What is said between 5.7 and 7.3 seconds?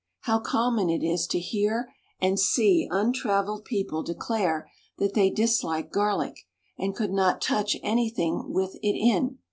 garlic, and could